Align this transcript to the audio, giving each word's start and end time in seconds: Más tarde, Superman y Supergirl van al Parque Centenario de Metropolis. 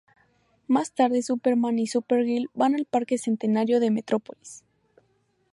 Más 0.67 0.93
tarde, 0.93 1.21
Superman 1.21 1.77
y 1.77 1.85
Supergirl 1.85 2.49
van 2.55 2.73
al 2.73 2.85
Parque 2.85 3.19
Centenario 3.19 3.79
de 3.79 3.91
Metropolis. 3.91 4.63